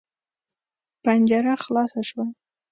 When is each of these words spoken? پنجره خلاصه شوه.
پنجره 1.03 1.53
خلاصه 1.63 2.01
شوه. 2.09 2.25